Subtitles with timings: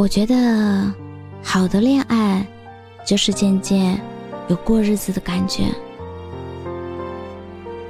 [0.00, 0.90] 我觉得，
[1.42, 2.42] 好的恋爱，
[3.04, 4.00] 就是渐渐
[4.48, 5.64] 有过日子的感觉。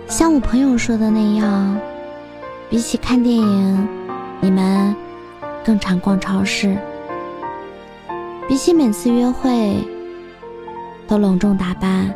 [0.08, 1.78] 像我朋友说的那样，
[2.68, 3.88] 比起看电影，
[4.40, 4.92] 你们
[5.64, 6.74] 更常逛超市；
[8.48, 9.76] 比起每次约会
[11.06, 12.12] 都隆重打扮，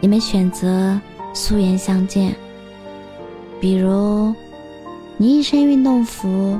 [0.00, 0.98] 你们选择
[1.34, 2.34] 素颜相见。
[3.60, 4.34] 比如，
[5.18, 6.58] 你一身运动服。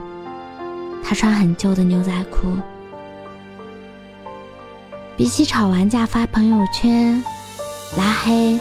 [1.02, 2.56] 他穿很旧的牛仔裤，
[5.16, 7.22] 比起吵完架发朋友圈、
[7.98, 8.58] 拉黑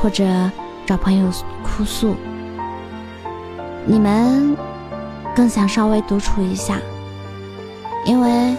[0.00, 0.24] 或者
[0.86, 1.30] 找朋友
[1.62, 2.14] 哭诉，
[3.84, 4.56] 你们
[5.34, 6.78] 更想稍微独处一下，
[8.06, 8.56] 因为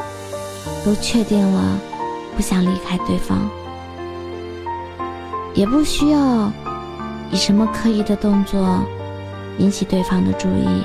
[0.86, 1.80] 都确定了
[2.36, 3.50] 不想离开对方，
[5.56, 6.52] 也不需要
[7.32, 8.86] 以什么刻意的动作
[9.58, 10.84] 引起对方的注意。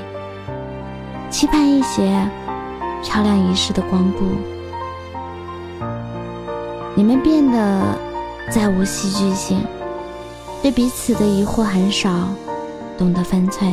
[1.32, 2.28] 期盼一些
[3.02, 4.26] 漂亮仪式的光顾，
[6.94, 7.98] 你们变得
[8.50, 9.66] 再无戏剧性，
[10.60, 12.28] 对彼此的疑惑很少，
[12.98, 13.72] 懂得分寸。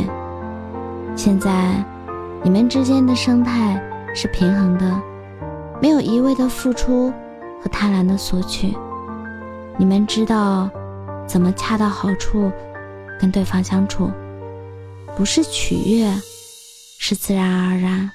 [1.18, 1.76] 现在
[2.42, 3.78] 你们之间的生态
[4.16, 5.02] 是平衡的，
[5.82, 7.12] 没有一味的付出
[7.62, 8.74] 和贪婪的索取。
[9.78, 10.70] 你们知道
[11.28, 12.50] 怎么恰到好处
[13.20, 14.10] 跟对方相处，
[15.18, 16.10] 不是取悦。
[17.02, 18.12] 是自然而然，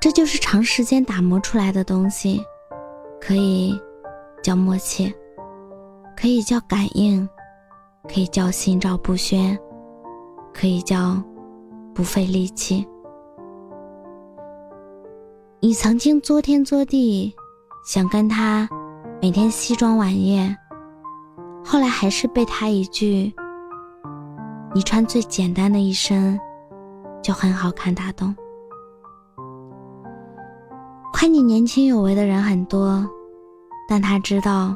[0.00, 2.44] 这就是长时间打磨出来的东西，
[3.20, 3.80] 可以
[4.42, 5.14] 叫默契，
[6.16, 7.26] 可以叫感应，
[8.12, 9.56] 可以叫心照不宣，
[10.52, 11.22] 可以叫
[11.94, 12.84] 不费力气。
[15.60, 17.32] 你曾经作天作地
[17.86, 18.68] 想跟他
[19.22, 20.54] 每天西装晚宴，
[21.64, 23.32] 后来还是被他一句。
[24.74, 26.40] 你穿最简单的一身，
[27.22, 27.94] 就很好看。
[27.94, 28.34] 打动，
[31.12, 33.06] 夸你年轻有为的人很多，
[33.86, 34.74] 但他知道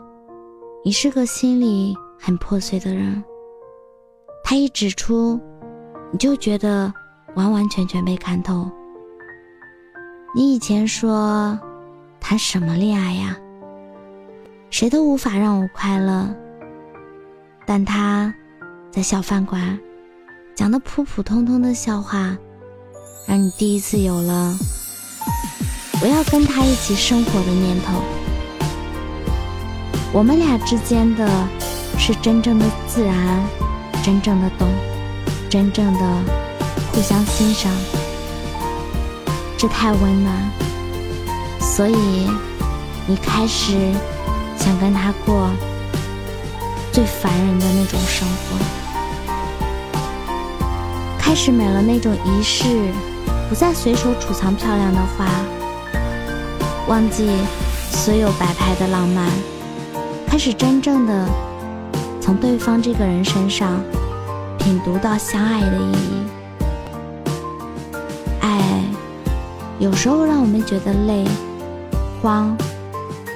[0.84, 3.24] 你是个心里很破碎的人。
[4.44, 5.40] 他一指出，
[6.12, 6.92] 你就觉得
[7.34, 8.70] 完完全全被看透。
[10.34, 11.58] 你以前说
[12.20, 13.34] 谈什么恋爱呀？
[14.68, 16.28] 谁都无法让我快乐，
[17.66, 18.32] 但他
[18.90, 19.78] 在小饭馆。
[20.56, 22.34] 讲的普普通通的笑话，
[23.26, 24.56] 让你第一次有了
[26.00, 28.00] 我要跟他一起生活的念头。
[30.14, 31.28] 我们俩之间的
[31.98, 33.44] 是真正的自然，
[34.02, 34.66] 真正的懂，
[35.50, 36.00] 真正的
[36.90, 37.70] 互相欣赏，
[39.58, 40.50] 这太温暖。
[41.60, 42.26] 所以，
[43.06, 43.92] 你开始
[44.58, 45.50] 想跟他过
[46.92, 48.85] 最烦人的那种生活。
[51.26, 52.64] 开始没了那种仪式，
[53.48, 55.26] 不再随手储藏漂亮的花，
[56.86, 57.28] 忘记
[57.90, 59.28] 所有摆拍的浪漫，
[60.28, 61.28] 开始真正的
[62.20, 63.82] 从对方这个人身上
[64.60, 66.26] 品读到相爱的意义。
[68.40, 68.84] 爱
[69.80, 71.24] 有时候让我们觉得累、
[72.22, 72.56] 慌、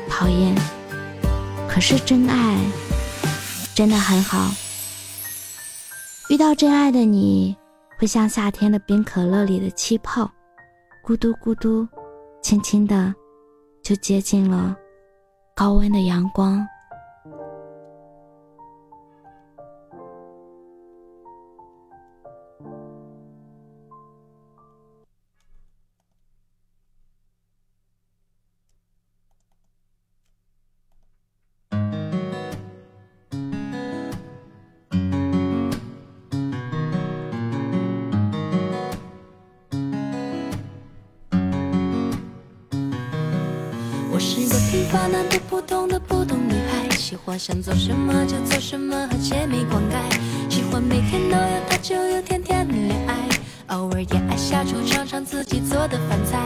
[0.08, 0.54] 讨厌，
[1.68, 2.56] 可是真爱
[3.74, 4.48] 真的很好。
[6.28, 7.59] 遇到真爱的你。
[8.00, 10.22] 会像夏天的冰可乐里的气泡，
[11.04, 11.86] 咕嘟咕嘟，
[12.40, 13.14] 轻轻的，
[13.82, 14.74] 就接近了
[15.54, 16.66] 高温的阳光。
[44.90, 50.52] 平凡的不普通的普通女孩，喜欢想做什么就做什么，和姐妹灌溉。
[50.52, 53.14] 喜欢每天都有他就有甜甜的恋爱，
[53.68, 56.40] 偶尔也爱下厨尝尝自己做的饭菜。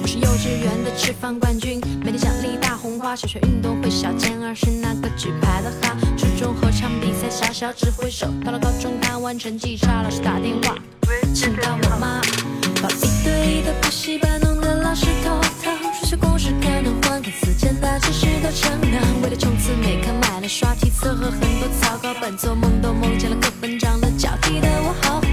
[0.00, 3.16] 我是幼稚园的吃饭冠军，每天奖励大红花。
[3.16, 5.96] 小学运动会小健儿是那个举牌的哈。
[6.16, 10.76] 初中合唱比赛小小指挥手，到了高中看完成绩差，老师打电话。
[11.34, 12.20] 请到我妈。
[12.80, 15.81] 报一对一的补习班，弄得老师头疼。
[16.02, 18.98] 数学公式可能换个词简单，其实都成了。
[19.22, 25.30] 为了冲刺每科，买了刷题册和很多草稿本，做梦都梦见了课本长了脚踢的我好狠。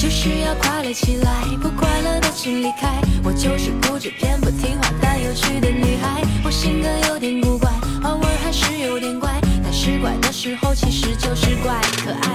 [0.00, 3.00] 就是要快乐起来，不快乐的请离开。
[3.22, 7.70] 我就是固执偏不听话但有趣的女孩，我性格有点古怪，
[8.02, 9.40] 偶尔还是有点怪。
[9.62, 12.28] 但是怪的时候其实就是怪可爱。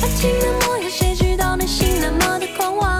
[0.00, 2.98] 安静的模样，谁知道内心那么的狂妄？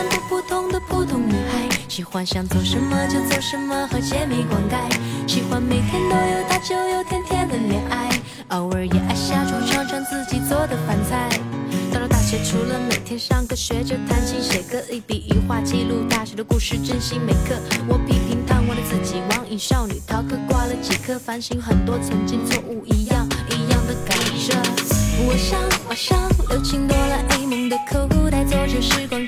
[0.00, 8.08] 平凡但不普通的普通女孩，喜欢想做什么就做什么，和姐妹灌溉，喜欢每天都有大酒有甜甜的恋爱，
[8.48, 11.28] 偶尔也爱下厨尝尝自己做的饭菜。
[11.92, 17.60] 到了大学，除了每天上课学着弹琴写歌，一笔一画记录大学的故事，珍惜每刻。
[17.86, 24.56] 我批评贪玩的自己，网瘾少女逃课挂了几科，反省很多曾经错误，一样一样的改着。
[25.22, 26.16] 我想马上
[26.48, 29.26] 留进哆啦 A 梦的口袋，做着时光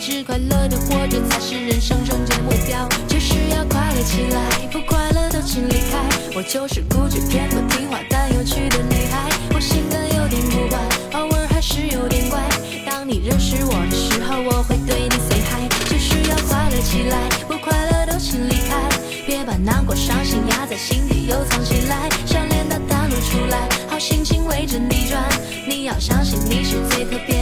[0.00, 5.98] 直快乐的活着才是人生终极目标，就是要快乐起来，不快乐都请离开。
[6.34, 10.80] 我就是固执偏不听话但有趣的女孩，我性格有点古怪，
[11.20, 12.40] 偶尔还是有点怪。
[12.86, 18.88] 当你认识我的时候，我会对你 say hi，就是要快乐起来，不快乐都请离开，
[19.26, 25.22] 别把难过伤心压在心底又藏起来，笑脸的袒露出来，好心情围着你转，
[25.68, 27.39] 你要相信你是最特别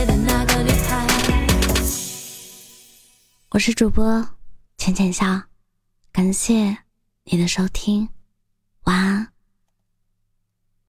[3.59, 4.37] 我是主播
[4.77, 5.43] 浅浅笑，
[6.13, 6.79] 感谢
[7.25, 8.09] 你的收听，
[8.85, 9.33] 晚安。